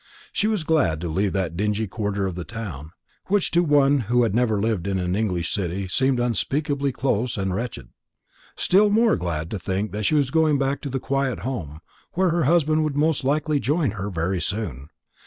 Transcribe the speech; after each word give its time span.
She 0.33 0.47
was 0.47 0.63
glad 0.63 0.99
to 1.01 1.09
leave 1.09 1.31
that 1.33 1.55
dingy 1.55 1.85
quarter 1.87 2.25
of 2.25 2.33
the 2.33 2.43
town, 2.43 2.89
which 3.27 3.51
to 3.51 3.61
one 3.63 3.99
who 4.09 4.23
had 4.23 4.33
never 4.33 4.59
lived 4.59 4.87
in 4.87 4.97
an 4.97 5.15
English 5.15 5.53
city 5.53 5.87
seemed 5.87 6.19
unspeakably 6.19 6.91
close 6.91 7.37
and 7.37 7.53
wretched; 7.53 7.89
still 8.55 8.89
more 8.89 9.15
glad 9.15 9.51
to 9.51 9.59
think 9.59 9.91
that 9.91 10.05
she 10.07 10.15
was 10.15 10.31
going 10.31 10.57
back 10.57 10.81
to 10.81 10.89
the 10.89 10.99
quiet 10.99 11.41
home, 11.41 11.81
where 12.13 12.31
her 12.31 12.45
husband 12.45 12.83
would 12.83 12.95
most 12.97 13.23
likely 13.23 13.59
join 13.59 13.91
her 13.91 14.09
very 14.09 14.41
soon. 14.41 14.87